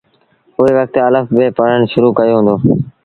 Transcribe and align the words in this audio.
اُئي 0.59 0.71
وکت 0.77 0.95
الڦ 1.05 1.25
بي 1.35 1.45
پڙهڻ 1.57 1.81
شرو 1.91 2.09
ڪيو 2.17 2.37
هُݩدو۔ 2.37 2.55